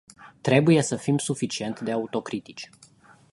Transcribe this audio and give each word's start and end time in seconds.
Trebuie 0.41 0.81
să 0.81 0.95
fim 0.95 1.17
suficient 1.17 1.79
de 1.79 1.91
autocritici. 1.91 2.69